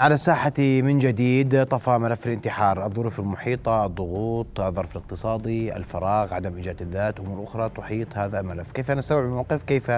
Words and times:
على 0.00 0.14
الساحة 0.14 0.52
من 0.58 0.98
جديد 0.98 1.64
طفى 1.64 1.90
ملف 1.90 2.26
الانتحار 2.26 2.86
الظروف 2.86 3.20
المحيطة 3.20 3.86
الضغوط 3.86 4.60
الظرف 4.60 4.96
الاقتصادي 4.96 5.76
الفراغ 5.76 6.34
عدم 6.34 6.56
إيجاد 6.56 6.82
الذات 6.82 7.20
أمور 7.20 7.44
أخرى 7.44 7.70
تحيط 7.76 8.16
هذا 8.16 8.40
الملف. 8.40 8.72
كيف 8.72 8.90
نستوعب 8.90 9.24
الموقف؟ 9.24 9.62
كيف 9.62 9.92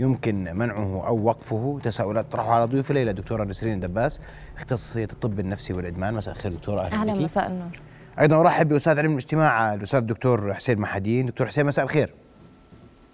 يمكن 0.00 0.56
منعه 0.56 1.06
أو 1.06 1.24
وقفه؟ 1.24 1.80
تساؤلات 1.82 2.32
طرحها 2.32 2.54
على 2.54 2.64
ضيوف 2.64 2.90
الليلة 2.90 3.12
دكتورة 3.12 3.44
نسرين 3.44 3.80
دباس 3.80 4.20
اختصاصية 4.56 5.08
الطب 5.12 5.40
النفسي 5.40 5.72
والإدمان. 5.72 6.14
مساء 6.14 6.34
الخير 6.34 6.52
دكتورة 6.52 6.80
أهلا, 6.80 7.12
أهلا 7.12 7.24
مساء 7.24 7.46
النور. 7.46 7.80
أيضا 8.20 8.40
أرحب 8.40 8.68
بأستاذ 8.68 8.98
علم 8.98 9.12
الاجتماع 9.12 9.74
الأستاذ 9.74 10.00
الدكتور 10.00 10.54
حسين 10.54 10.78
محدين. 10.78 11.26
دكتور 11.26 11.46
حسين 11.46 11.66
مساء 11.66 11.84
الخير. 11.84 12.14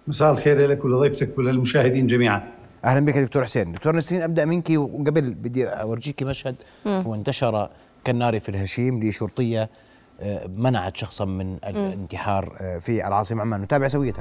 مساء 0.07 0.33
الخير 0.33 0.67
لك 0.67 0.85
ولضيفتك 0.85 1.39
وللمشاهدين 1.39 2.07
جميعا. 2.07 2.43
أهلا 2.85 3.01
بك 3.07 3.19
دكتور 3.19 3.45
حسين. 3.45 3.73
دكتور 3.73 3.97
نسرين 3.97 4.23
أبدأ 4.23 4.45
منك 4.45 4.71
وقبل 4.71 5.35
بدي 5.35 5.67
أورجيك 5.69 6.23
مشهد 6.23 6.55
هو 6.87 7.15
انتشر 7.15 7.69
كالنار 8.05 8.41
في 8.41 8.49
الهشيم 8.49 9.03
لشرطية 9.05 9.71
آه، 10.21 10.47
منعت 10.47 10.97
شخصا 10.97 11.25
من 11.25 11.57
الانتحار 11.65 12.57
آه، 12.61 12.79
في 12.79 13.07
العاصمة 13.07 13.41
عمان. 13.41 13.61
نتابع 13.63 13.89
سوية. 13.89 14.13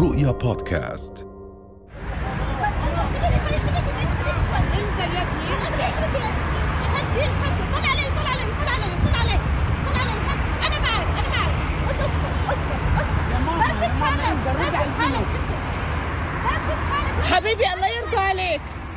رؤيا 0.00 0.30
بودكاست. 0.30 1.26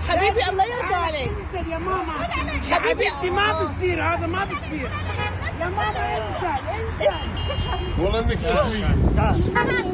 عليك. 0.10 0.20
حبيبي 0.30 0.50
الله 0.50 0.64
يرضى 0.64 0.96
عليك. 0.96 1.32
يا 1.72 1.78
ماما. 1.78 2.14
حبيبتي 2.72 3.30
ما 3.30 3.62
بصير 3.62 4.04
هذا 4.04 4.28
ما 4.28 4.46
بصير 4.46 4.90
يا 5.60 5.68
ماما 5.68 6.18
انزل 6.18 6.48
انزل 6.70 8.04
والله 8.04 8.20
إنك 8.20 8.38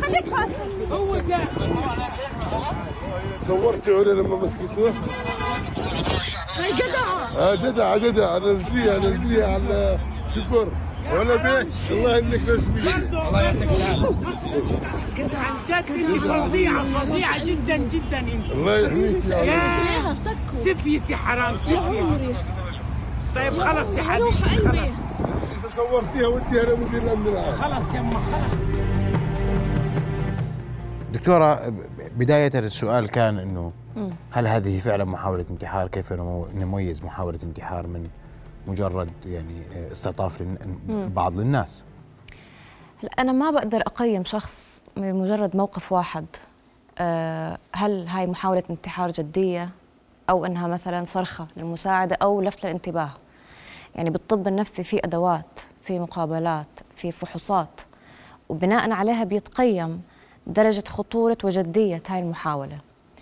خليك 0.04 0.26
هو 0.92 1.18
داخل 1.18 1.76
صورتي 3.48 3.92
علا 3.92 4.12
لما 4.22 4.36
مسكتوه؟ 4.36 4.94
هاي 6.58 6.74
جدع. 6.74 7.08
آه 7.38 7.56
جدع 7.56 7.98
جدع. 7.98 8.38
نزليها 8.38 8.98
نزليها 8.98 9.54
على 9.54 10.00
شكر. 10.36 10.68
ولا 11.14 11.36
بيك 11.36 11.68
الله 11.92 12.18
انك 12.18 12.42
رسمي 12.50 13.18
الله 13.28 13.42
يعطيك 13.42 13.70
العافيه 13.72 14.16
عن 15.38 15.56
جد 15.68 15.92
انت 16.14 16.24
فظيعه 16.24 16.84
فظيعه 17.00 17.44
جدا 17.46 17.78
جدا 17.78 18.20
انت 18.20 18.52
الله 18.52 18.78
يحميك 18.80 19.26
يا 19.26 20.16
سفيتي 20.52 21.16
حرام 21.16 21.58
سفيه 21.58 22.36
طيب 23.36 23.58
خلص 23.58 23.98
يا 23.98 24.04
حبيبي 24.04 24.32
خلص 24.32 25.12
اذا 25.60 25.70
صورتيها 25.76 26.28
وديها 26.28 26.64
لمدير 26.76 27.02
الامن 27.04 27.28
العام 27.28 27.54
خلص 27.54 27.94
يما 27.96 28.20
خلص 28.20 28.54
دكتورة 31.14 31.74
بداية 32.18 32.52
السؤال 32.60 33.08
كان 33.10 33.40
إنه 33.40 33.72
هل 34.32 34.48
هذه 34.48 34.80
فعلا 34.80 35.06
محاولة 35.06 35.46
انتحار؟ 35.52 35.88
كيف 35.88 36.14
نميز 36.54 37.04
محاولة 37.04 37.40
انتحار 37.44 37.88
من 37.88 38.08
مجرد 38.68 39.10
يعني 39.26 39.62
استعطاف 39.92 40.44
بعض 40.90 41.34
للناس. 41.40 41.84
أنا 43.20 43.32
ما 43.32 43.52
بقدر 43.52 43.82
أقيم 43.82 44.26
شخص 44.26 44.82
بمجرد 44.98 45.56
موقف 45.56 45.92
واحد؟ 45.92 46.26
آه، 47.00 47.58
هل 47.74 48.08
هاي 48.08 48.28
محاولة 48.28 48.64
انتحار 48.70 49.12
جدية؟ 49.12 49.70
أو 50.30 50.46
إنها 50.46 50.68
مثلا 50.68 51.06
صرخة 51.06 51.48
للمساعدة 51.58 52.18
أو 52.22 52.42
لفت 52.42 52.66
الانتباه؟ 52.66 53.12
يعني 53.96 54.10
بالطب 54.10 54.48
النفسي 54.48 54.84
في 54.84 55.00
أدوات 55.04 55.60
في 55.84 56.00
مقابلات 56.00 56.68
في 56.96 57.12
فحوصات 57.12 57.82
وبناء 58.50 58.92
عليها 58.92 59.24
بيتقيم 59.24 60.02
درجة 60.48 60.84
خطورة 60.88 61.38
وجدية 61.44 62.04
هاي 62.10 62.20
المحاولة. 62.20 62.80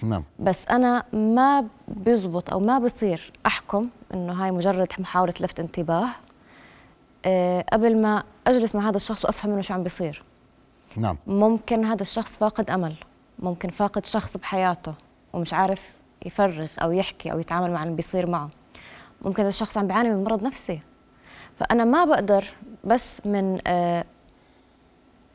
نعم. 0.09 0.23
بس 0.39 0.67
أنا 0.67 1.03
ما 1.13 1.67
بيزبط 1.87 2.53
أو 2.53 2.59
ما 2.59 2.79
بصير 2.79 3.31
أحكم 3.45 3.89
إنه 4.13 4.33
هاي 4.33 4.51
مجرد 4.51 4.87
محاولة 4.99 5.33
لفت 5.39 5.59
انتباه. 5.59 6.07
أه 7.25 7.65
قبل 7.73 8.01
ما 8.01 8.23
أجلس 8.47 8.75
مع 8.75 8.89
هذا 8.89 8.95
الشخص 8.95 9.25
وأفهم 9.25 9.51
منه 9.51 9.61
شو 9.61 9.73
عم 9.73 9.83
بيصير. 9.83 10.23
نعم. 10.97 11.17
ممكن 11.27 11.85
هذا 11.85 12.01
الشخص 12.01 12.37
فاقد 12.37 12.69
أمل. 12.69 12.95
ممكن 13.39 13.69
فاقد 13.69 14.05
شخص 14.05 14.37
بحياته 14.37 14.93
ومش 15.33 15.53
عارف 15.53 15.93
يفرغ 16.25 16.67
أو 16.81 16.91
يحكي 16.91 17.31
أو 17.31 17.39
يتعامل 17.39 17.71
مع 17.71 17.83
اللي 17.83 17.95
بيصير 17.95 18.27
معه. 18.27 18.49
ممكن 19.21 19.41
هذا 19.41 19.49
الشخص 19.49 19.77
عم 19.77 19.87
بيعاني 19.87 20.09
من 20.09 20.23
مرض 20.23 20.43
نفسي. 20.43 20.79
فأنا 21.59 21.83
ما 21.83 22.05
بقدر 22.05 22.45
بس 22.83 23.21
من 23.25 23.59
أه 23.67 24.05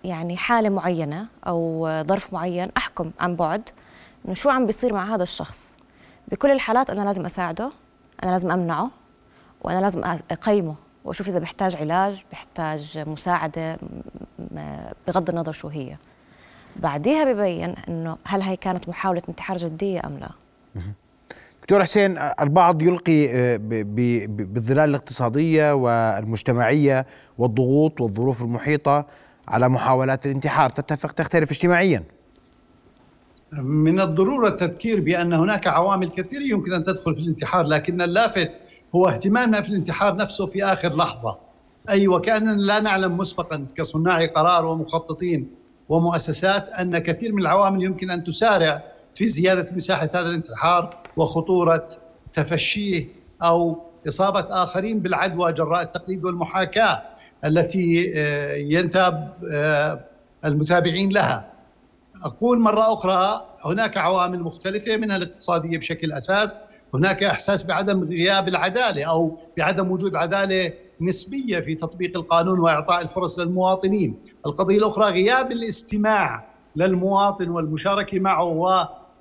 يعني 0.04 0.37
حالة 0.37 0.69
معينة 0.69 1.26
أو 1.47 1.88
ظرف 2.02 2.32
معين 2.32 2.70
أحكم 2.76 3.10
عن 3.20 3.37
بعد. 3.37 3.70
إنه 4.25 4.34
شو 4.34 4.50
عم 4.50 4.66
بيصير 4.66 4.92
مع 4.92 5.14
هذا 5.14 5.22
الشخص؟ 5.22 5.76
بكل 6.28 6.50
الحالات 6.50 6.91
أنا 6.91 7.03
لازم 7.03 7.25
أساعده 7.25 7.72
أنا 8.25 8.31
لازم 8.31 8.50
أمنعه 8.50 8.91
وأنا 9.62 9.81
لازم 9.81 10.04
أقيمه 10.31 10.75
وأشوف 11.04 11.28
إذا 11.28 11.38
بيحتاج 11.38 11.76
علاج 11.76 12.25
بيحتاج 12.31 12.98
مساعدة 13.06 13.78
بغض 15.06 15.31
النظر 15.31 15.53
شو 15.53 15.69
هي. 15.69 15.97
بعديها 16.76 17.32
ببين 17.32 17.75
إنه 17.88 18.16
هل 18.25 18.42
هي 18.42 18.56
كانت 18.56 18.88
محاولة 18.88 19.22
انتحار 19.28 19.56
جدية 19.56 20.00
أم 20.06 20.19
لا. 20.19 20.31
دكتور 21.60 21.82
حسين 21.82 22.19
البعض 22.19 22.82
يلقي 22.82 23.28
آه، 23.31 23.56
بالظلال 24.26 24.91
الاقتصادية 24.91 25.75
والمجتمعية 25.75 27.06
والضغوط 27.38 28.00
والظروف 28.00 28.42
المحيطة 28.42 29.06
على 29.48 29.69
محاولات 29.69 30.26
الانتحار 30.26 30.70
تتفق 30.70 31.12
تختلف 31.12 31.50
اجتماعيا. 31.50 32.02
من 33.53 34.00
الضرورة 34.00 34.49
التذكير 34.49 35.00
بأن 35.00 35.33
هناك 35.34 35.66
عوامل 35.66 36.11
كثيرة 36.11 36.43
يمكن 36.43 36.72
أن 36.72 36.84
تدخل 36.84 37.15
في 37.15 37.21
الانتحار 37.21 37.66
لكن 37.66 38.03
اللافت 38.03 38.59
هو 38.94 39.09
اهتمامنا 39.09 39.61
في 39.61 39.69
الانتحار 39.69 40.16
نفسه 40.16 40.47
في 40.47 40.65
آخر 40.65 40.97
لحظة. 40.97 41.37
أي 41.91 42.09
وكاننا 42.09 42.61
لا 42.61 42.81
نعلم 42.81 43.16
مسبقا 43.16 43.66
كصناع 43.75 44.27
قرار 44.27 44.66
ومخططين 44.66 45.50
ومؤسسات 45.88 46.69
أن 46.69 46.99
كثير 46.99 47.33
من 47.33 47.43
العوامل 47.43 47.83
يمكن 47.84 48.11
أن 48.11 48.25
تسارع 48.25 48.84
في 49.15 49.28
زيادة 49.28 49.75
مساحة 49.77 50.11
هذا 50.15 50.28
الانتحار 50.28 50.91
وخطورة 51.17 51.84
تفشيه 52.32 53.09
أو 53.43 53.78
إصابة 54.09 54.47
آخرين 54.62 55.00
بالعدوى 55.00 55.53
جراء 55.53 55.82
التقليد 55.82 56.25
والمحاكاة 56.25 57.03
التي 57.44 58.12
آه، 58.17 58.55
ينتاب 58.55 59.34
آه، 59.53 60.00
المتابعين 60.44 61.12
لها. 61.12 61.50
أقول 62.25 62.60
مرة 62.60 62.92
أخرى 62.92 63.47
هناك 63.64 63.97
عوامل 63.97 64.42
مختلفة 64.42 64.97
منها 64.97 65.16
الاقتصادية 65.16 65.78
بشكل 65.78 66.12
أساس، 66.12 66.60
هناك 66.94 67.25
إحساس 67.25 67.62
بعدم 67.62 68.04
غياب 68.04 68.48
العدالة 68.48 69.04
أو 69.04 69.38
بعدم 69.58 69.91
وجود 69.91 70.14
عدالة 70.16 70.72
نسبية 71.00 71.60
في 71.60 71.75
تطبيق 71.75 72.16
القانون 72.16 72.58
وإعطاء 72.60 73.03
الفرص 73.03 73.38
للمواطنين، 73.38 74.16
القضية 74.47 74.78
الأخرى 74.78 75.04
غياب 75.04 75.53
الاستماع 75.53 76.44
للمواطن 76.76 77.48
والمشاركة 77.48 78.19
معه 78.19 78.44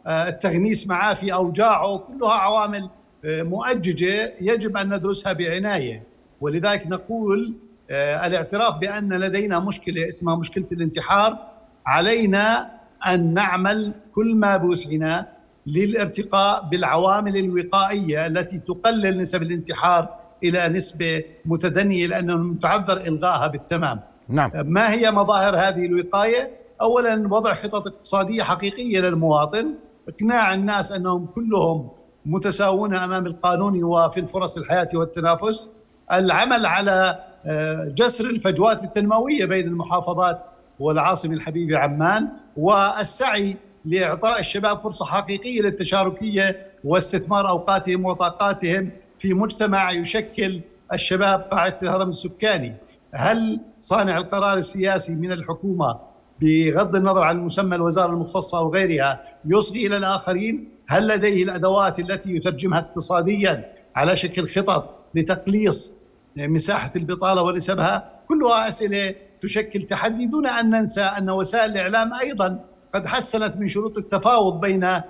والتغنيس 0.05 0.87
معه 0.87 1.13
في 1.13 1.33
أوجاعه، 1.33 1.97
كلها 1.97 2.33
عوامل 2.33 2.89
آه، 3.25 3.41
مؤججة 3.41 4.35
يجب 4.41 4.77
أن 4.77 4.95
ندرسها 4.95 5.33
بعناية، 5.33 6.03
ولذلك 6.41 6.87
نقول 6.87 7.55
آه، 7.91 8.27
الاعتراف 8.27 8.77
بأن 8.77 9.13
لدينا 9.13 9.59
مشكلة 9.59 10.07
اسمها 10.07 10.35
مشكلة 10.35 10.65
الانتحار 10.71 11.37
علينا 11.85 12.78
أن 13.07 13.33
نعمل 13.33 13.93
كل 14.11 14.35
ما 14.35 14.57
بوسعنا 14.57 15.27
للارتقاء 15.67 16.63
بالعوامل 16.71 17.37
الوقائية 17.37 18.27
التي 18.27 18.59
تقلل 18.59 19.21
نسب 19.21 19.41
الانتحار 19.41 20.15
إلى 20.43 20.67
نسبة 20.67 21.23
متدنية 21.45 22.07
لأنه 22.07 22.37
متعذر 22.37 22.97
الغائها 23.07 23.47
بالتمام. 23.47 23.99
نعم. 24.29 24.51
ما 24.55 24.91
هي 24.91 25.11
مظاهر 25.11 25.55
هذه 25.55 25.85
الوقاية؟ 25.85 26.51
اولا 26.81 27.27
وضع 27.31 27.53
خطط 27.53 27.87
اقتصادية 27.87 28.43
حقيقية 28.43 28.99
للمواطن، 28.99 29.73
إقناع 30.09 30.53
الناس 30.53 30.91
أنهم 30.91 31.25
كلهم 31.25 31.89
متساوون 32.25 32.95
أمام 32.95 33.25
القانون 33.25 33.83
وفي 33.83 34.19
الفرص 34.19 34.57
الحياة 34.57 34.87
والتنافس، 34.93 35.71
العمل 36.11 36.65
على 36.65 37.19
آه، 37.45 37.93
جسر 37.97 38.25
الفجوات 38.25 38.83
التنموية 38.83 39.45
بين 39.45 39.67
المحافظات 39.67 40.43
والعاصمة 40.79 41.33
الحبيبة 41.33 41.77
عمان 41.77 42.29
والسعي 42.57 43.57
لإعطاء 43.85 44.39
الشباب 44.39 44.79
فرصة 44.79 45.05
حقيقية 45.05 45.61
للتشاركية 45.61 46.59
واستثمار 46.83 47.49
أوقاتهم 47.49 48.05
وطاقاتهم 48.05 48.91
في 49.17 49.33
مجتمع 49.33 49.91
يشكل 49.91 50.61
الشباب 50.93 51.39
قاعدة 51.39 51.77
الهرم 51.83 52.09
السكاني. 52.09 52.75
هل 53.13 53.59
صانع 53.79 54.17
القرار 54.17 54.57
السياسي 54.57 55.15
من 55.15 55.31
الحكومة 55.31 55.99
بغض 56.41 56.95
النظر 56.95 57.23
عن 57.23 57.35
المسمى 57.37 57.75
الوزارة 57.75 58.11
المختصة 58.11 58.57
أو 58.57 58.73
غيرها 58.73 59.21
يصغي 59.45 59.87
إلى 59.87 59.97
الآخرين؟ 59.97 60.69
هل 60.87 61.07
لديه 61.07 61.43
الأدوات 61.43 61.99
التي 61.99 62.35
يترجمها 62.35 62.79
اقتصاديا 62.79 63.73
على 63.95 64.15
شكل 64.15 64.47
خطط 64.47 64.95
لتقليص 65.15 65.95
مساحة 66.37 66.91
البطالة 66.95 67.41
ونسبها 67.43 68.09
كلها 68.27 68.67
أسئلة 68.67 69.15
تشكل 69.41 69.81
تحدي 69.81 70.25
دون 70.25 70.47
أن 70.47 70.69
ننسى 70.69 71.01
أن 71.01 71.29
وسائل 71.29 71.71
الإعلام 71.71 72.13
أيضا 72.13 72.59
قد 72.93 73.07
حسنت 73.07 73.57
من 73.57 73.67
شروط 73.67 73.97
التفاوض 73.97 74.61
بين 74.61 74.83
آه، 74.83 75.03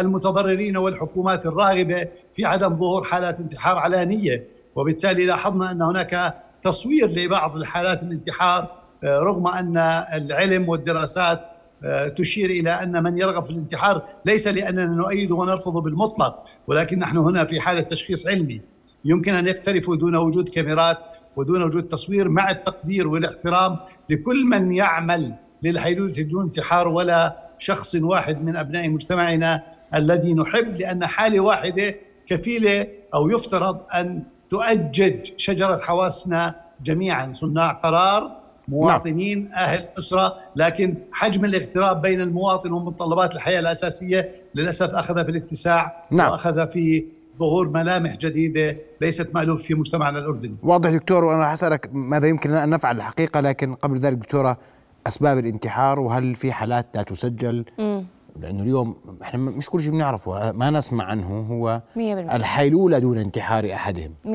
المتضررين 0.00 0.76
والحكومات 0.76 1.46
الراغبة 1.46 2.08
في 2.34 2.44
عدم 2.44 2.78
ظهور 2.78 3.04
حالات 3.04 3.40
انتحار 3.40 3.76
علانية. 3.78 4.46
وبالتالي 4.76 5.26
لاحظنا 5.26 5.70
أن 5.70 5.82
هناك 5.82 6.42
تصوير 6.62 7.10
لبعض 7.10 7.56
الحالات 7.56 8.02
الانتحار 8.02 8.82
آه، 9.04 9.18
رغم 9.18 9.46
أن 9.46 9.76
العلم 10.14 10.68
والدراسات 10.68 11.44
آه، 11.84 12.08
تشير 12.08 12.50
إلى 12.50 12.70
أن 12.70 13.02
من 13.02 13.18
يرغب 13.18 13.44
في 13.44 13.50
الانتحار 13.50 14.04
ليس 14.26 14.48
لأننا 14.48 14.86
نؤيده 14.86 15.34
ونرفضه 15.34 15.80
بالمطلق 15.80 16.42
ولكن 16.66 16.98
نحن 16.98 17.16
هنا 17.16 17.44
في 17.44 17.60
حالة 17.60 17.80
تشخيص 17.80 18.26
علمي. 18.26 18.60
يمكن 19.04 19.34
أن 19.34 19.46
يقترفوا 19.46 19.96
دون 19.96 20.16
وجود 20.16 20.48
كاميرات 20.48 21.04
ودون 21.36 21.62
وجود 21.62 21.88
تصوير 21.88 22.28
مع 22.28 22.50
التقدير 22.50 23.08
والاحترام 23.08 23.78
لكل 24.10 24.44
من 24.44 24.72
يعمل 24.72 25.34
للحيلولة 25.62 26.22
دون 26.22 26.44
انتحار 26.44 26.88
ولا 26.88 27.50
شخص 27.58 27.94
واحد 27.94 28.44
من 28.44 28.56
أبناء 28.56 28.90
مجتمعنا 28.90 29.62
الذي 29.94 30.34
نحب 30.34 30.76
لأن 30.76 31.06
حالة 31.06 31.40
واحدة 31.40 31.94
كفيلة 32.26 32.86
أو 33.14 33.28
يفترض 33.28 33.80
أن 33.94 34.22
تؤجج 34.50 35.30
شجرة 35.36 35.76
حواسنا 35.76 36.54
جميعا 36.84 37.32
صناع 37.32 37.72
قرار 37.72 38.42
مواطنين 38.68 39.42
نعم. 39.42 39.52
أهل 39.52 39.88
أسرة 39.98 40.34
لكن 40.56 40.96
حجم 41.12 41.44
الاغتراب 41.44 42.02
بين 42.02 42.20
المواطن 42.20 42.72
ومتطلبات 42.72 43.34
الحياة 43.34 43.60
الأساسية 43.60 44.32
للأسف 44.54 44.90
أخذ 44.90 45.24
في 45.24 45.30
الاتساع 45.30 46.06
نعم. 46.10 46.30
وأخذ 46.30 46.68
في 46.70 47.04
ظهور 47.38 47.68
ملامح 47.68 48.16
جديدة 48.16 48.76
ليست 49.00 49.34
مألوف 49.34 49.62
في 49.62 49.74
مجتمعنا 49.74 50.18
الأردني. 50.18 50.56
واضح 50.62 50.90
دكتور 50.90 51.24
وأنا 51.24 51.40
راح 51.40 51.52
أسألك 51.52 51.88
ماذا 51.92 52.28
يمكن 52.28 52.50
أن 52.50 52.70
نفعل 52.70 52.96
الحقيقة 52.96 53.40
لكن 53.40 53.74
قبل 53.74 53.96
ذلك 53.98 54.16
دكتورة 54.16 54.58
أسباب 55.06 55.38
الانتحار 55.38 56.00
وهل 56.00 56.34
في 56.34 56.52
حالات 56.52 56.86
لا 56.94 57.02
تسجل؟ 57.02 57.64
مم. 57.78 58.04
لأنه 58.40 58.62
اليوم 58.62 58.96
إحنا 59.22 59.38
مش 59.38 59.70
كل 59.70 59.80
شيء 59.82 59.90
بنعرفه 59.90 60.52
ما 60.52 60.70
نسمع 60.70 61.04
عنه 61.04 61.46
هو 61.50 61.80
100% 61.96 61.98
الحيلولة 62.34 62.98
دون 62.98 63.18
انتحار 63.18 63.72
أحدهم. 63.74 64.14
100% 64.24 64.28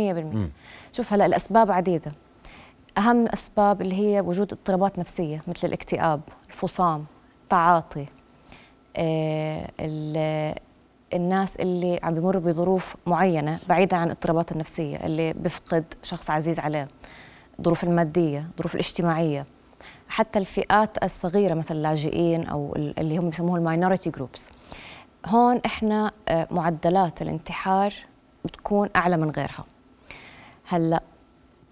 شوف 0.94 1.14
هلا 1.14 1.26
الأسباب 1.26 1.72
عديدة. 1.72 2.12
أهم 2.98 3.24
الأسباب 3.26 3.82
اللي 3.82 3.96
هي 3.96 4.22
وجود 4.22 4.54
اضطرابات 4.54 5.00
نفسية 5.00 5.42
مثل 5.48 5.68
الاكتئاب 5.68 6.22
الفصام 6.50 7.06
التعاطي 7.44 8.06
آه 8.98 9.70
الناس 11.14 11.56
اللي 11.56 12.00
عم 12.04 12.14
بيمروا 12.14 12.42
بظروف 12.42 12.96
معينة 13.06 13.60
بعيدا 13.70 13.98
عن 13.98 14.08
الاضطرابات 14.08 14.52
النفسية 14.52 14.96
اللي 14.96 15.34
بفقد 15.34 15.94
شخص 16.04 16.30
عزيز 16.30 16.60
عليه 16.60 16.88
الظروف 17.60 17.84
المادية 17.84 18.40
الظروف 18.40 18.76
الاجتماعية. 18.76 19.46
حتى 20.10 20.40
الفئات 20.40 21.04
الصغيرة 21.04 21.54
مثل 21.54 21.76
اللاجئين 21.76 22.48
أو 22.48 22.76
اللي 22.76 23.18
هم 23.18 23.30
بيسموه 23.30 23.58
ال 23.58 23.64
minority 23.64 24.10
groups 24.10 24.50
هون 25.26 25.62
إحنا 25.66 26.12
آه، 26.28 26.48
معدلات 26.52 27.22
الانتحار 27.22 27.94
بتكون 28.46 28.90
أعلى 28.96 29.18
من 29.18 29.30
غيرها. 29.32 29.66
هلأ 30.68 31.02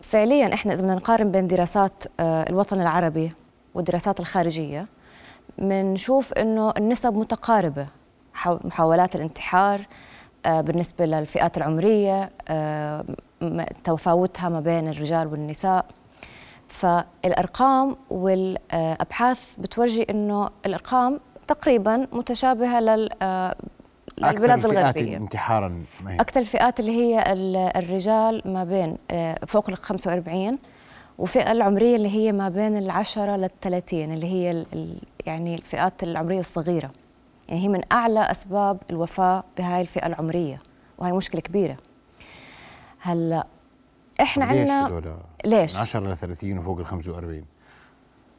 فعليا 0.01 0.53
إحنا 0.53 0.73
إذا 0.73 0.81
بدنا 0.81 0.95
نقارن 0.95 1.31
بين 1.31 1.47
دراسات 1.47 2.03
آه، 2.19 2.49
الوطن 2.49 2.81
العربي 2.81 3.31
والدراسات 3.75 4.19
الخارجية 4.19 4.85
بنشوف 5.57 6.33
إنه 6.33 6.73
النسب 6.77 7.13
متقاربة. 7.13 7.87
محاولات 8.45 9.15
الانتحار 9.15 9.81
آه، 10.45 10.61
بالنسبة 10.61 11.05
للفئات 11.05 11.57
العمرية 11.57 12.29
آه، 12.47 13.05
تفاوتها 13.83 14.49
ما 14.49 14.59
بين 14.59 14.87
الرجال 14.87 15.27
والنساء. 15.27 15.85
فالأرقام 16.67 17.95
والأبحاث 18.09 19.55
بتورجي 19.59 20.03
أنه 20.03 20.49
الأرقام 20.65 21.19
تقريبا 21.47 22.07
متشابهة 22.11 22.79
لل 22.79 23.09
آه، 23.21 23.55
البلاد 24.23 24.65
الغربية. 24.65 25.17
انتحارا 25.17 25.83
أكثر 26.07 26.39
الفئات 26.39 26.79
اللي 26.79 26.91
هي 26.91 27.33
الرجال 27.75 28.41
ما 28.45 28.63
بين 28.63 28.97
فوق 29.47 29.69
ال 29.69 29.77
45 29.77 30.57
وفئة 31.17 31.51
العمرية 31.51 31.95
اللي 31.95 32.09
هي 32.09 32.31
ما 32.31 32.49
بين 32.49 32.77
العشرة 32.77 33.35
للثلاثين 33.35 34.11
اللي 34.11 34.27
هي 34.27 34.65
يعني 35.25 35.55
الفئات 35.55 36.03
العمرية 36.03 36.39
الصغيرة. 36.39 36.91
يعني 37.47 37.63
هي 37.63 37.67
من 37.67 37.81
أعلى 37.91 38.31
أسباب 38.31 38.77
الوفاة 38.89 39.43
بهاي 39.57 39.81
الفئة 39.81 40.05
العمرية 40.07 40.59
وهي 40.97 41.11
مشكلة 41.11 41.41
كبيرة. 41.41 41.77
هلأ 42.99 43.47
إحنا 44.21 44.45
عندنا 44.45 45.11
ليش؟ 45.45 45.75
من 45.75 45.81
10 45.81 45.99
ل 46.11 46.17
30 46.17 46.57
وفوق 46.57 46.79
ال 46.79 46.85
45 46.85 47.45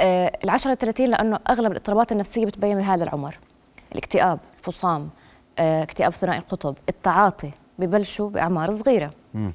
آه 0.00 0.32
ال 0.44 0.50
10 0.50 0.72
ل 0.72 0.76
30 0.76 1.06
لأنه 1.06 1.38
أغلب 1.50 1.72
الاضطرابات 1.72 2.12
النفسية 2.12 2.46
بتبين 2.46 2.76
بهذا 2.78 3.04
العمر. 3.04 3.38
الاكتئاب 3.92 4.38
الفصام 4.58 5.10
آه، 5.58 5.82
اكتئاب 5.82 6.12
ثنائي 6.12 6.38
القطب 6.38 6.76
التعاطي 6.88 7.50
ببلشوا 7.78 8.30
بأعمار 8.30 8.72
صغيرة. 8.72 9.10
م. 9.34 9.50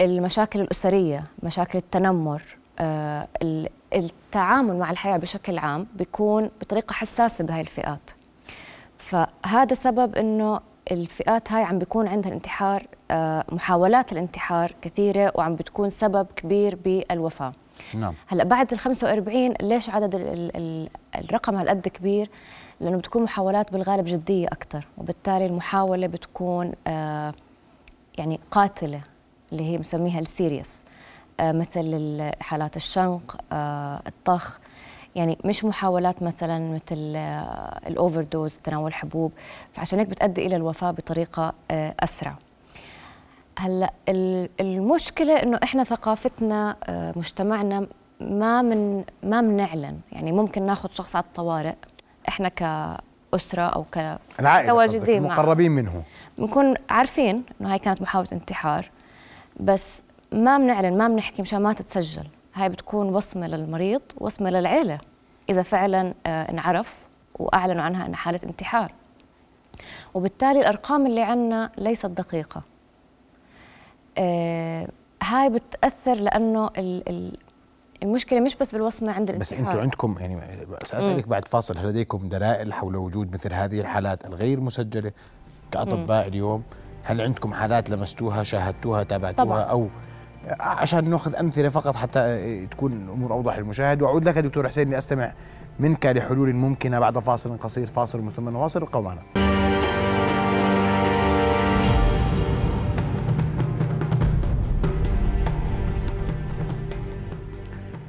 المشاكل 0.00 0.60
الأسرية 0.60 1.24
مشاكل 1.42 1.78
التنمر 1.78 2.42
آه 2.78 3.28
التعامل 3.94 4.76
مع 4.76 4.90
الحياة 4.90 5.16
بشكل 5.16 5.58
عام 5.58 5.86
بيكون 5.94 6.50
بطريقة 6.60 6.92
حساسة 6.92 7.44
بهاي 7.44 7.60
الفئات. 7.60 8.10
فهذا 8.98 9.74
سبب 9.74 10.16
إنه 10.16 10.60
الفئات 10.92 11.52
هاي 11.52 11.62
عم 11.62 11.78
بيكون 11.78 12.08
عندها 12.08 12.28
الانتحار 12.28 12.86
آه، 13.10 13.44
محاولات 13.52 14.12
الانتحار 14.12 14.74
كثيرة 14.82 15.32
وعم 15.34 15.54
بتكون 15.54 15.90
سبب 15.90 16.26
كبير 16.36 16.78
بالوفاة. 16.84 17.52
نعم. 17.94 18.14
هلأ 18.26 18.44
بعد 18.44 18.72
ال 18.72 18.78
45 18.78 19.54
ليش 19.62 19.90
عدد 19.90 20.14
ال 20.14 20.56
ال 20.56 20.88
الرقم 21.14 21.54
هالقد 21.56 21.88
كبير؟ 21.88 22.30
لأنه 22.80 22.96
بتكون 22.96 23.22
محاولات 23.22 23.72
بالغالب 23.72 24.04
جدية 24.04 24.46
أكثر 24.46 24.86
وبالتالي 24.98 25.46
المحاولة 25.46 26.06
بتكون 26.06 26.72
آه 26.86 27.34
يعني 28.18 28.40
قاتلة 28.50 29.00
اللي 29.52 29.72
هي 29.72 29.76
بنسميها 29.76 30.20
ال 30.20 30.28
serious 30.28 30.82
آه 31.40 31.52
مثل 31.52 32.30
حالات 32.40 32.76
الشنق 32.76 33.36
آه 33.52 34.02
الطخ. 34.06 34.58
يعني 35.16 35.38
مش 35.44 35.64
محاولات 35.64 36.22
مثلا 36.22 36.74
مثل 36.74 37.12
آه، 37.16 37.80
ال 37.88 38.22
overdose 38.22 38.56
تناول 38.56 38.94
حبوب. 38.94 39.32
فعشان 39.72 39.98
هيك 39.98 40.08
بتؤدي 40.08 40.46
إلى 40.46 40.56
الوفاة 40.56 40.90
بطريقة 40.90 41.52
آه، 41.70 41.94
أسرع. 42.00 42.34
هلأ 43.58 43.92
المشكلة 44.60 45.42
إنه 45.42 45.60
إحنا 45.62 45.84
ثقافتنا 45.84 46.76
آه، 46.84 47.12
مجتمعنا 47.16 47.86
ما 48.20 48.62
من 48.62 49.04
ما 49.22 49.40
بنعلن 49.40 50.00
يعني 50.12 50.32
ممكن 50.32 50.62
ناخذ 50.62 50.88
شخص 50.92 51.16
على 51.16 51.24
الطوارئ 51.24 51.74
إحنا 52.28 52.48
كأسرة 52.48 53.62
أو 53.62 53.84
ك 53.94 54.18
كواجدين 54.66 55.22
مقربين 55.22 55.70
منه. 55.70 56.02
بنكون 56.38 56.74
عارفين 56.90 57.42
إنه 57.60 57.72
هاي 57.72 57.78
كانت 57.78 58.02
محاولة 58.02 58.28
انتحار 58.32 58.88
بس 59.60 60.02
ما 60.32 60.58
بنعلن 60.58 60.98
ما 60.98 61.08
بنحكي 61.08 61.42
مشان 61.42 61.62
ما 61.62 61.72
تتسجل. 61.72 62.24
هاي 62.62 62.68
بتكون 62.68 63.14
وصمة 63.14 63.46
للمريض 63.46 64.02
وصمة 64.16 64.50
للعيلة. 64.50 64.98
إذا 65.50 65.62
فعلا 65.62 66.14
آه، 66.26 66.50
انعرف 66.50 67.06
وأعلنوا 67.34 67.82
عنها 67.82 68.06
أنها 68.06 68.16
حالة 68.16 68.40
انتحار. 68.44 68.92
وبالتالي 70.14 70.60
الأرقام 70.60 71.06
اللي 71.06 71.22
عنا 71.22 71.70
ليست 71.78 72.06
دقيقة. 72.06 72.62
آه، 74.18 74.88
هاي 75.22 75.50
بتأثر 75.50 76.14
لأنه 76.14 76.70
المشكلة 78.02 78.40
مش 78.40 78.56
بس 78.56 78.72
بالوصمة 78.72 79.12
عند 79.12 79.30
الانتحار. 79.30 79.60
بس 79.60 79.68
أنتم 79.68 79.80
عندكم 79.80 80.16
يعني 80.20 80.66
سأسألك 80.84 81.28
بعد 81.28 81.48
فاصل 81.48 81.78
هل 81.78 81.88
لديكم 81.88 82.28
دلائل 82.28 82.72
حول 82.72 82.96
وجود 82.96 83.32
مثل 83.32 83.54
هذه 83.54 83.80
الحالات 83.80 84.24
الغير 84.24 84.60
مسجلة 84.60 85.12
كأطباء 85.70 86.22
مم. 86.22 86.28
اليوم؟ 86.28 86.62
هل 87.02 87.20
عندكم 87.20 87.52
حالات 87.54 87.90
لمستوها 87.90 88.42
شاهدتوها 88.42 89.02
تابعتوها 89.02 89.44
طبعا. 89.46 89.60
أو 89.60 89.88
عشان 90.60 91.10
ناخذ 91.10 91.34
أمثلة 91.34 91.68
فقط 91.68 91.96
حتى 91.96 92.66
تكون 92.66 92.92
الأمور 92.92 93.32
أوضح 93.32 93.58
للمشاهد. 93.58 94.02
وأعود 94.02 94.28
لك 94.28 94.38
دكتور 94.38 94.68
حسين 94.68 94.90
لأستمع 94.90 95.32
منك 95.80 96.06
لحلول 96.06 96.54
ممكنة 96.54 96.98
بعد 96.98 97.18
فاصل 97.18 97.58
قصير 97.58 97.86
فاصل 97.86 98.32
ثم 98.36 98.48
نواصل. 98.48 98.82
ابقوا 98.82 99.02
معنا. 99.02 99.20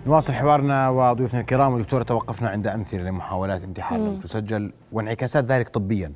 نواصل 0.07 0.33
حوارنا 0.33 0.89
وضيوفنا 0.89 1.39
الكرام. 1.39 1.73
ودكتورة 1.73 2.03
توقفنا 2.03 2.49
عند 2.49 2.67
أمثلة 2.67 3.03
لمحاولات 3.03 3.63
انتحار 3.63 3.99
لم 3.99 4.19
تسجل 4.19 4.71
وانعكاسات 4.91 5.45
ذلك 5.45 5.69
طبيا. 5.69 6.11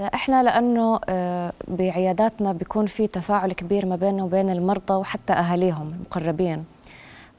إحنا 0.00 0.42
لأنه 0.42 1.00
آه، 1.08 1.52
بعياداتنا 1.68 2.52
بيكون 2.52 2.86
في 2.86 3.06
تفاعل 3.06 3.52
كبير 3.52 3.86
ما 3.86 3.96
بيننا 3.96 4.24
وبين 4.24 4.50
المرضى 4.50 4.94
وحتى 4.94 5.32
أهاليهم 5.32 5.88
المقربين. 5.88 6.64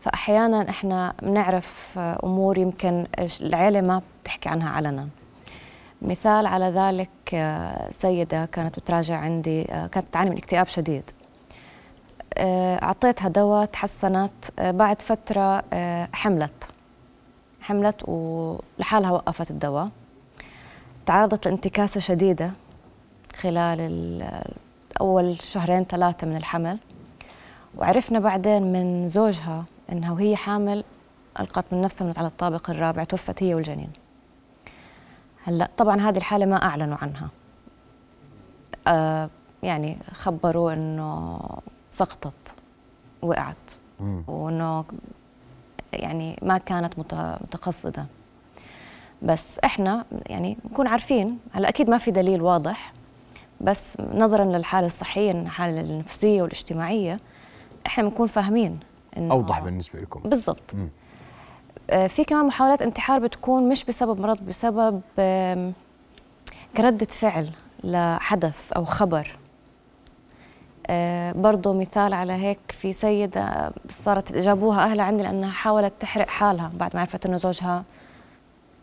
فأحيانا 0.01 0.70
إحنا 0.70 1.13
بنعرف 1.22 1.96
آه، 1.98 2.20
أمور 2.24 2.58
يمكن 2.58 3.08
العيلة 3.42 3.82
ما 3.82 4.01
بتحكي 4.24 4.50
عنها 4.50 4.70
علنا. 4.70 5.08
مثال 6.01 6.46
على 6.46 6.66
ذلك 6.66 7.10
آه، 7.34 7.92
سيدة 7.92 8.46
كانت 8.46 8.80
بتراجع 8.80 9.18
عندي 9.18 9.63
كانت 9.63 10.08
تعاني 10.12 10.30
من 10.30 10.38
اكتئاب 10.38 10.68
شديد. 10.68 11.04
أعطيتها 12.84 13.28
دواء 13.30 13.66
تحسنت 13.66 14.32
بعد 14.60 15.01
فترة 15.01 15.63
حملت. 16.13 16.70
حملت 17.62 18.10
ولحالها 18.10 19.12
وقفت 19.12 19.51
الدواء. 19.51 19.89
تعرضت 21.10 21.48
لانتكاسة 21.48 22.00
شديدة 22.00 22.51
خلال 23.36 24.24
أول 25.01 25.42
شهرين 25.42 25.84
ثلاثة 25.84 26.28
من 26.28 26.36
الحمل. 26.36 26.80
وعرفنا 27.78 28.20
بعدين 28.20 28.74
من 28.74 29.08
زوجها 29.08 29.66
إنها 29.92 30.12
وهي 30.12 30.36
حامل 30.36 30.84
ألقت 31.39 31.66
من 31.72 31.82
نفسها 31.82 32.08
من 32.08 32.13
على 32.18 32.28
الطابق 32.28 32.70
الرابع 32.70 33.04
توفت 33.04 33.44
هي 33.44 33.56
والجنين. 33.56 33.92
هلا 35.44 35.70
طبعا 35.78 36.01
هذه 36.01 36.18
الحالة 36.18 36.46
ما 36.46 36.63
أعلنوا 36.63 36.98
عنها. 36.98 37.30
آه 38.88 39.30
يعني 39.63 39.98
خبروا 40.13 40.74
إنه 40.74 41.39
سقطت 41.92 42.54
وقعت. 43.22 43.72
وإنه 44.28 44.86
يعني 45.94 46.39
ما 46.42 46.58
كانت 46.58 47.00
متقصدة. 47.00 48.06
بس 49.22 49.60
إحنا 49.60 50.06
يعني 50.26 50.58
نكون 50.72 50.88
عارفين 50.88 51.38
هلأ 51.52 51.70
أكيد 51.70 51.90
ما 51.90 51.98
في 51.98 52.12
دليل 52.12 52.42
واضح 52.42 52.94
بس 53.62 53.98
نظرا 54.14 54.46
للحالة 54.46 54.86
الصحية 54.86 55.32
الحالة 55.32 55.82
النفسية 55.82 56.42
والاجتماعية 56.42 57.20
إحنا 57.88 58.04
بنكون 58.04 58.28
فاهمين 58.28 58.80
إنه 59.18 59.34
أوضح 59.34 59.60
بالنسبة 59.60 60.00
لكم. 60.00 60.20
بالضبط. 60.30 60.74
آه 61.90 62.08
في 62.08 62.24
كمان 62.24 62.46
محاولات 62.46 62.82
انتحار 62.82 63.20
بتكون 63.20 63.70
مش 63.70 63.86
بسبب 63.86 64.22
مرض 64.22 64.42
بسبب 64.46 65.02
كردة 66.78 67.06
فعل 67.10 67.50
لحدث 67.84 68.74
أو 68.74 68.86
خبر. 68.86 69.38
آه 70.88 71.32
برضه 71.32 71.74
مثال 71.74 72.14
على 72.14 72.34
هيك 72.34 72.60
في 72.70 72.94
سيدة 72.94 73.72
صارت 73.90 74.36
جابوها 74.36 74.84
أهلها 74.84 75.06
عندي 75.06 75.24
لأنها 75.24 75.52
حاولت 75.52 75.94
تحرق 76.00 76.28
حالها 76.28 76.72
بعد 76.80 76.96
ما 76.96 77.02
عرفت 77.02 77.26
إنه 77.26 77.38
زوجها 77.38 77.84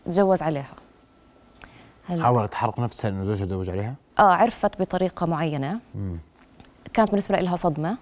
تجوز 0.07 0.41
عليها. 0.41 0.71
حاولت 2.09 2.51
تحرق 2.51 2.79
نفسها 2.79 3.09
إنه 3.09 3.23
زوجها 3.23 3.45
تزوج 3.45 3.69
عليها؟ 3.69 3.95
آه 4.19 4.33
عرفت 4.33 4.81
بطريقة 4.81 5.25
معينة. 5.25 5.79
مم. 5.95 6.17
كانت 6.93 7.09
بالنسبة 7.09 7.39
لها 7.39 7.55
صدمة. 7.55 7.97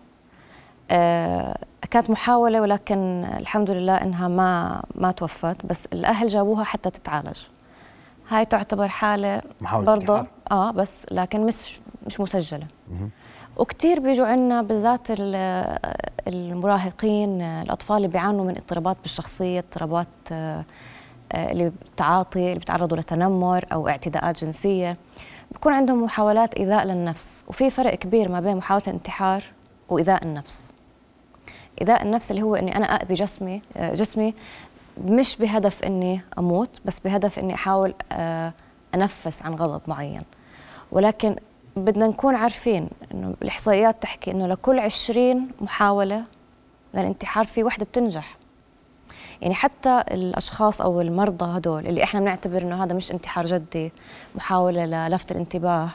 آه 0.92 1.58
كانت 1.92 2.10
محاولة 2.10 2.62
ولكن 2.62 3.26
الحمد 3.38 3.72
لله 3.72 3.96
إنها 3.96 4.28
ما 4.28 4.82
ما 4.96 5.12
توفت 5.12 5.66
بس 5.66 5.86
الأهل 5.94 6.28
جابوها 6.28 6.64
حتى 6.64 6.90
تتعالج. 6.90 7.38
هاي 8.30 8.46
تعتبر 8.46 8.88
حالة 8.88 9.42
برضه 9.86 10.28
آه 10.52 10.72
بس 10.72 11.06
لكن 11.12 11.46
مش 11.46 11.80
مش 12.08 12.20
مسجلة. 12.20 12.68
وكثير 13.58 14.00
بيجوا 14.00 14.28
عنا 14.28 14.62
بالذات 14.62 15.08
المراهقين 16.28 17.42
الأطفال 17.42 17.98
اللي 17.98 18.08
بيعانوا 18.08 18.46
من 18.46 18.58
اضطرابات 18.58 18.98
بالشخصية 19.02 19.60
اضطرابات 19.60 20.08
آه، 20.32 20.66
اللي 21.34 21.72
بتعاطي 21.94 22.40
اللي 22.48 22.60
بيتعرضوا 22.60 22.98
لتنمر 22.98 23.66
أو 23.74 23.88
اعتداءات 23.88 24.44
جنسية. 24.46 24.98
بيكون 25.52 25.74
عندهم 25.74 26.04
محاولات 26.04 26.54
إيذاء 26.54 26.84
للنفس 26.86 27.44
وفي 27.48 27.70
فرق 27.70 27.96
كبير 27.96 28.30
ما 28.30 28.40
بين 28.40 28.58
محاولة 28.58 28.84
الانتحار 28.88 29.44
وإيذاء 29.90 30.24
النفس. 30.24 30.72
إيذاء 31.82 32.04
النفس 32.04 32.32
اللي 32.32 32.42
هو 32.42 32.56
إني 32.56 32.76
أنا 32.78 32.86
أذي 32.86 33.14
جسمي 33.14 33.62
آه، 33.78 33.94
جسمي 33.94 34.34
مش 35.06 35.38
بهدف 35.38 35.84
إني 35.84 36.22
أموت 36.40 36.70
بس 36.86 37.00
بهدف 37.00 37.40
إني 37.40 37.54
أحاول 37.54 37.94
آه، 38.12 38.54
أنفس 38.96 39.42
عن 39.42 39.56
غضب 39.56 39.82
معين. 39.88 40.22
ولكن 40.92 41.36
بدنا 41.76 42.08
نكون 42.08 42.36
عارفين 42.36 42.90
إنه 43.12 43.36
الإحصائيات 43.42 44.02
تحكي 44.04 44.32
إنه 44.32 44.48
لكل 44.48 44.80
20 44.80 45.48
محاولة 45.62 46.24
للانتحار 46.94 47.46
في 47.46 47.64
وحدة 47.64 47.86
بتنجح. 47.86 48.38
يعني 49.42 49.56
حتى 49.56 50.04
الأشخاص 50.12 50.82
أو 50.82 51.02
المرضى 51.02 51.58
هدول 51.58 51.88
اللي 51.88 52.04
إحنا 52.04 52.20
بنعتبر 52.20 52.62
إنه 52.62 52.84
هذا 52.84 52.94
مش 52.94 53.12
انتحار 53.12 53.46
جدي 53.46 53.92
محاولة 54.36 54.86
للفت 54.86 55.32
الانتباه 55.32 55.90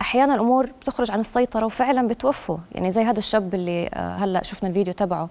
أحيانا 0.00 0.34
الأمور 0.34 0.66
بتخرج 0.66 1.10
عن 1.10 1.20
السيطرة 1.20 1.66
وفعلا 1.66 2.08
بتوفوا. 2.08 2.58
يعني 2.72 2.90
زي 2.90 3.02
هذا 3.02 3.18
الشاب 3.18 3.54
اللي 3.54 3.90
آه، 3.94 4.16
هلأ 4.16 4.42
شفنا 4.42 4.68
الفيديو 4.68 4.92
تبعه 4.92 5.28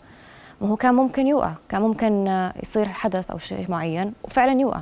ما 0.61 0.67
هو 0.67 0.75
كان 0.75 0.93
ممكن 0.93 1.27
يوقع 1.27 1.51
كان 1.69 1.81
ممكن 1.81 2.27
آه، 2.27 2.53
يصير 2.63 2.87
حدث 2.89 3.31
أو 3.31 3.37
شيء 3.37 3.71
معين 3.71 4.13
وفعلا 4.23 4.61
يوقع. 4.61 4.81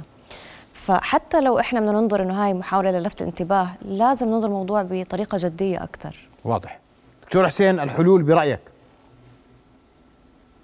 فحتى 0.74 1.42
لو 1.42 1.60
إحنا 1.60 1.80
بدنا 1.80 1.92
ننظر 1.92 2.22
إنه 2.24 2.46
هاي 2.46 2.54
محاولة 2.54 2.92
للفت 2.92 3.22
الانتباه 3.22 3.70
لازم 3.82 4.28
ننظر 4.28 4.48
الموضوع 4.48 4.86
بطريقة 4.90 5.38
جدية 5.42 5.84
أكثر 5.84 6.16
واضح. 6.46 6.80
دكتور 7.24 7.48
حسين 7.48 7.80
الحلول 7.80 8.24
برأيك؟ 8.24 8.60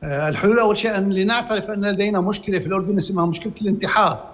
الحلول 0.04 0.60
اول 0.60 0.78
شيء 0.78 0.98
أن 0.98 1.14
لنعترف 1.14 1.70
أن 1.70 1.86
لدينا 1.86 2.22
مشكلة 2.22 2.60
في 2.60 2.68
الأردن 2.68 2.98
اسمها 2.98 3.26
مشكلة 3.26 3.54
الانتحار 3.62 4.30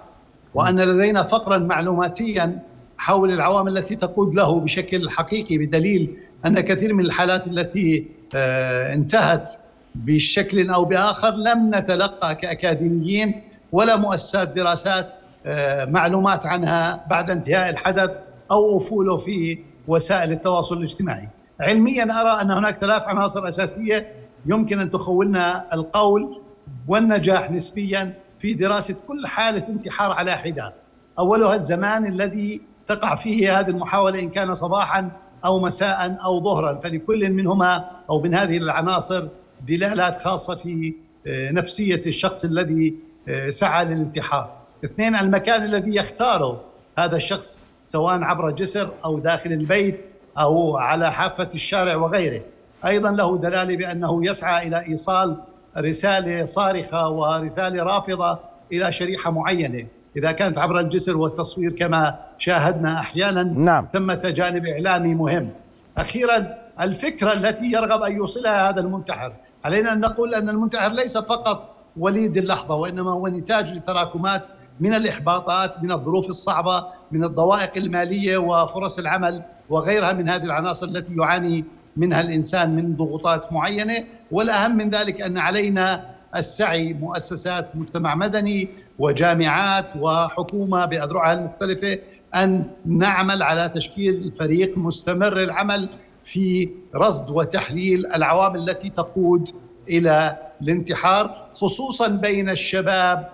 وأن 0.54 0.80
لدينا 0.80 1.22
فقرا 1.22 1.58
معلوماتيا 1.58 2.62
حول 2.98 3.32
العوامل 3.32 3.78
التي 3.78 3.94
تقود 3.94 4.34
له 4.34 4.60
بشكل 4.60 5.10
حقيقي 5.10 5.58
بدليل 5.58 6.16
أن 6.46 6.60
كثير 6.60 6.94
من 6.94 7.04
الحالات 7.04 7.46
التي 7.46 8.06
آه، 8.34 8.94
انتهت 8.94 9.50
بشكل 9.94 10.70
أو 10.70 10.84
بآخر 10.84 11.30
لم 11.30 11.74
نتلقى 11.74 12.34
كأكاديميين 12.34 13.42
ولا 13.72 13.96
مؤسسات 13.96 14.48
دراسات 14.48 15.12
آه، 15.46 15.84
معلومات 15.84 16.46
عنها 16.46 17.06
بعد 17.10 17.30
انتهاء 17.30 17.70
الحدث 17.70 18.20
أو 18.50 18.76
أفوله 18.76 19.16
في 19.16 19.58
وسائل 19.88 20.32
التواصل 20.32 20.78
الاجتماعي. 20.78 21.28
علميا 21.60 22.04
أرى 22.04 22.42
أن 22.42 22.50
هناك 22.50 22.74
ثلاث 22.74 23.02
عناصر 23.02 23.48
أساسية 23.48 24.12
يمكن 24.46 24.80
أن 24.80 24.90
تخولنا 24.90 25.74
القول 25.74 26.42
والنجاح 26.88 27.50
نسبيا 27.50 28.14
في 28.38 28.54
دراسة 28.54 28.96
كل 29.06 29.26
حالة 29.26 29.68
انتحار 29.68 30.12
على 30.12 30.30
حده. 30.32 30.74
أولها 31.18 31.54
الزمان 31.54 32.06
الذي 32.06 32.62
تقع 32.86 33.16
فيه 33.16 33.60
هذه 33.60 33.70
المحاولة 33.70 34.20
إن 34.20 34.30
كان 34.30 34.54
صباحا 34.54 35.10
أو 35.44 35.60
مساء 35.60 36.18
أو 36.24 36.44
ظهرا. 36.44 36.80
فلكل 36.80 37.32
منهما 37.32 37.84
أو 38.10 38.20
من 38.20 38.34
هذه 38.34 38.58
العناصر 38.58 39.28
دلالات 39.66 40.16
خاصة 40.16 40.54
في 40.54 40.94
آه، 41.26 41.50
نفسية 41.50 42.00
الشخص 42.06 42.44
الذي 42.44 42.94
آه، 43.28 43.48
سعى 43.48 43.84
للانتحار. 43.84 44.56
اثنين 44.84 45.16
المكان 45.16 45.64
الذي 45.64 45.96
يختاره 45.96 46.64
هذا 46.98 47.16
الشخص 47.16 47.66
سواء 47.84 48.22
عبر 48.22 48.50
جسر 48.50 48.90
أو 49.04 49.18
داخل 49.18 49.52
البيت 49.52 50.08
أو 50.38 50.76
على 50.76 51.12
حافة 51.12 51.48
الشارع 51.54 51.96
وغيره. 51.96 52.42
أيضا 52.86 53.10
له 53.10 53.38
دلالة 53.38 53.76
بأنه 53.76 54.26
يسعى 54.26 54.68
إلى 54.68 54.86
إيصال 54.88 55.36
رسالة 55.78 56.44
صارخة 56.44 57.10
ورسالة 57.10 57.82
رافضة 57.82 58.38
إلى 58.72 58.92
شريحة 58.92 59.30
معينة. 59.30 59.86
إذا 60.16 60.32
كانت 60.32 60.58
عبر 60.58 60.80
الجسر 60.80 61.16
والتصوير 61.16 61.72
كما 61.72 62.18
شاهدنا 62.38 63.00
أحيانا 63.00 63.42
نعم. 63.42 63.88
ثمة 63.92 64.32
جانب 64.36 64.66
إعلامي 64.66 65.14
مهم. 65.14 65.50
أخيرا 65.98 66.54
الفكرة 66.80 67.32
التي 67.32 67.72
يرغب 67.72 68.02
أن 68.02 68.12
يوصلها 68.12 68.70
هذا 68.70 68.80
المنتحر. 68.80 69.32
علينا 69.64 69.92
أن 69.92 70.00
نقول 70.00 70.34
أن 70.34 70.48
المنتحر 70.48 70.92
ليس 70.92 71.18
فقط 71.18 71.70
وليد 71.96 72.36
اللحظة 72.36 72.74
وإنما 72.74 73.12
هو 73.12 73.28
نتاج 73.28 73.74
لتراكمات 73.74 74.48
من 74.80 74.94
الإحباطات 74.94 75.82
من 75.82 75.92
الظروف 75.92 76.28
الصعبة 76.28 76.86
من 77.12 77.24
الضوائق 77.24 77.76
المالية 77.76 78.38
وفرص 78.38 78.98
العمل 78.98 79.42
وغيرها 79.70 80.12
من 80.12 80.28
هذه 80.28 80.44
العناصر 80.44 80.86
التي 80.86 81.16
يعاني 81.16 81.64
منها 81.96 82.20
الإنسان 82.20 82.76
من 82.76 82.96
ضغوطات 82.96 83.52
معينة 83.52 84.04
والأهم 84.30 84.76
من 84.76 84.90
ذلك 84.90 85.22
أن 85.22 85.38
علينا 85.38 86.16
السعي 86.36 86.92
مؤسسات 86.92 87.76
مجتمع 87.76 88.14
مدني 88.14 88.68
وجامعات 88.98 89.92
وحكومة 89.96 90.84
بأذرعها 90.84 91.32
المختلفة 91.32 91.98
أن 92.34 92.64
نعمل 92.86 93.42
على 93.42 93.68
تشكيل 93.68 94.32
فريق 94.32 94.78
مستمر 94.78 95.42
العمل 95.42 95.88
في 96.24 96.68
رصد 96.96 97.30
وتحليل 97.30 98.06
العوامل 98.06 98.70
التي 98.70 98.88
تقود 98.88 99.50
إلى 99.88 100.36
الانتحار 100.62 101.48
خصوصا 101.52 102.08
بين 102.08 102.50
الشباب. 102.50 103.28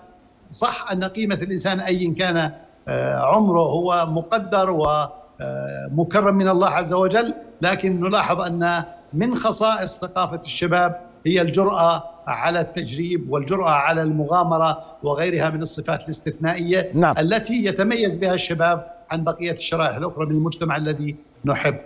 صح 0.51 0.91
أن 0.93 1.05
قيمة 1.05 1.35
الإنسان 1.35 1.81
أي 1.81 2.07
كان 2.07 2.53
آه، 2.89 3.17
عمره 3.17 3.63
هو 3.63 4.07
مقدر 4.09 4.71
ومكرم 4.71 5.22
آه، 5.43 6.31
من 6.31 6.49
الله 6.49 6.69
عز 6.69 6.93
وجل 6.93 7.35
لكن 7.63 8.01
نلاحظ 8.01 8.41
أن 8.41 8.83
من 9.13 9.35
خصائص 9.35 10.01
ثقافة 10.01 10.41
الشباب 10.45 11.01
هي 11.27 11.41
الجرأة 11.41 12.05
على 12.27 12.61
التجريب 12.61 13.33
والجرأة 13.33 13.71
على 13.71 14.03
المغامرة 14.03 14.79
وغيرها 15.03 15.51
من 15.51 15.63
الصفات 15.63 16.05
الاستثنائية 16.05 16.91
نعم. 16.95 17.15
التي 17.19 17.65
يتميز 17.65 18.17
بها 18.17 18.35
الشباب 18.35 18.93
عن 19.11 19.25
بقية 19.25 19.53
الشرائح 19.53 19.97
الأخرى 19.97 20.27
من 20.27 20.33
المجتمع 20.33 20.77
الذي 20.77 21.17
نحب. 21.45 21.79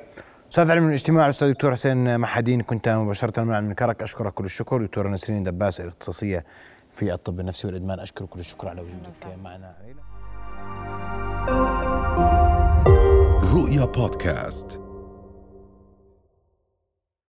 أستاذ 0.50 0.70
علم 0.70 0.88
الاجتماع 0.88 1.25
الأستاذ 1.25 1.52
دكتور 1.52 1.72
حسين 1.72 2.18
محدين 2.18 2.62
كنت 2.62 2.88
مباشرة 2.88 3.42
معنا 3.42 3.60
من 3.60 3.75
كرك 3.75 4.02
أشكرك 4.02 4.32
كل 4.32 4.44
الشكر. 4.44 4.84
دكتوره 4.84 5.08
نسرين 5.08 5.42
دباس 5.42 5.80
الاختصاصية 5.80 6.44
في 6.92 7.12
الطب 7.12 7.40
النفسي 7.40 7.66
والإدمان 7.66 8.00
اشكرك 8.00 8.28
كل 8.28 8.40
الشكر 8.40 8.68
على 8.68 8.80
وجودك 8.80 9.26
معنا. 9.42 9.72
رؤيا 13.55 13.85
بودكاست. 13.85 14.86